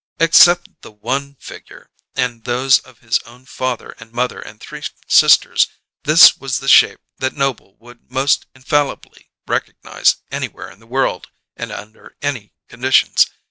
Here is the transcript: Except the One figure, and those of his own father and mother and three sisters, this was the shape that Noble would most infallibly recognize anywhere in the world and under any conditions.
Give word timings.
Except 0.19 0.67
the 0.81 0.89
One 0.91 1.35
figure, 1.35 1.91
and 2.15 2.43
those 2.43 2.79
of 2.79 3.01
his 3.01 3.19
own 3.19 3.45
father 3.45 3.91
and 3.99 4.11
mother 4.11 4.39
and 4.39 4.59
three 4.59 4.81
sisters, 5.07 5.67
this 6.05 6.35
was 6.37 6.57
the 6.57 6.67
shape 6.67 7.01
that 7.19 7.35
Noble 7.35 7.75
would 7.77 8.09
most 8.09 8.47
infallibly 8.55 9.29
recognize 9.45 10.15
anywhere 10.31 10.71
in 10.71 10.79
the 10.79 10.87
world 10.87 11.29
and 11.55 11.71
under 11.71 12.15
any 12.19 12.51
conditions. 12.67 13.27